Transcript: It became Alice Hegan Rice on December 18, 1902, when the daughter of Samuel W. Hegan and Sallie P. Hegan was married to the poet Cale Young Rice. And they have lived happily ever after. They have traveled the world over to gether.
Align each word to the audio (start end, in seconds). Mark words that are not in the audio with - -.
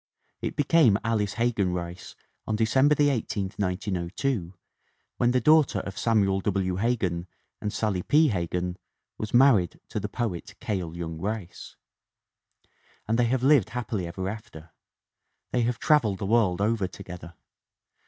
It 0.41 0.55
became 0.55 0.97
Alice 1.03 1.33
Hegan 1.33 1.73
Rice 1.73 2.15
on 2.47 2.55
December 2.55 2.95
18, 2.97 3.51
1902, 3.57 4.55
when 5.17 5.29
the 5.29 5.39
daughter 5.39 5.77
of 5.81 5.95
Samuel 5.95 6.39
W. 6.41 6.77
Hegan 6.77 7.27
and 7.61 7.71
Sallie 7.71 8.01
P. 8.01 8.29
Hegan 8.29 8.77
was 9.19 9.31
married 9.35 9.79
to 9.89 9.99
the 9.99 10.09
poet 10.09 10.55
Cale 10.59 10.97
Young 10.97 11.19
Rice. 11.19 11.75
And 13.07 13.19
they 13.19 13.25
have 13.27 13.43
lived 13.43 13.69
happily 13.77 14.07
ever 14.07 14.27
after. 14.27 14.71
They 15.51 15.61
have 15.61 15.77
traveled 15.77 16.17
the 16.17 16.25
world 16.25 16.61
over 16.61 16.87
to 16.87 17.03
gether. 17.03 17.35